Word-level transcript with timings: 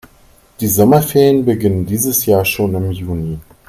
Die 0.59 0.67
Sommerferien 0.67 1.45
beginnen 1.45 1.85
dieses 1.85 2.25
Jahr 2.25 2.43
schon 2.43 2.73
im 2.73 2.89
Juni. 2.89 3.37